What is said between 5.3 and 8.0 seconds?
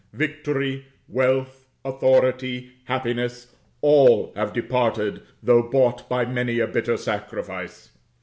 though bought by many a bitter sacrifice.